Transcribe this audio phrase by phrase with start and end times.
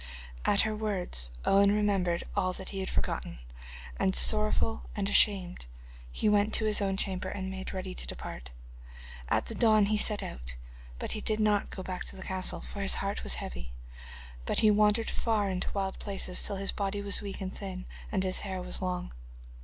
[0.45, 3.37] At her words Owen remembered all that he had forgotten,
[3.97, 5.67] and sorrowful and ashamed
[6.11, 8.51] he went to his own chamber and made ready to depart.
[9.29, 10.55] At the dawn he set out,
[10.97, 13.73] but he did not go back to the castle, for his heart was heavy,
[14.47, 18.23] but he wandered far into wild places till his body was weak and thin, and
[18.23, 19.11] his hair was long.